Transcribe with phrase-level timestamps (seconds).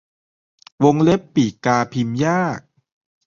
[0.83, 2.59] วงเล็บปีกกาพิมพ์ยาก